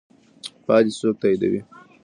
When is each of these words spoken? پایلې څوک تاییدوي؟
پایلې 0.65 0.91
څوک 0.99 1.15
تاییدوي؟ 1.21 1.61